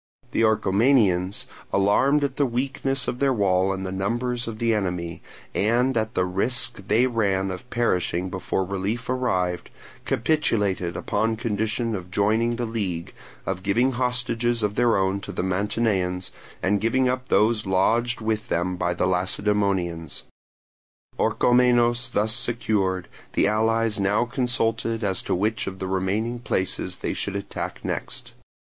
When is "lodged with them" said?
17.67-18.77